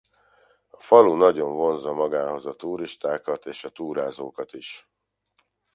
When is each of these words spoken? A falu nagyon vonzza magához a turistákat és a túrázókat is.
A 0.69 0.81
falu 0.81 1.15
nagyon 1.15 1.53
vonzza 1.55 1.93
magához 1.93 2.45
a 2.45 2.55
turistákat 2.55 3.45
és 3.45 3.63
a 3.63 3.69
túrázókat 3.69 4.53
is. 4.53 4.89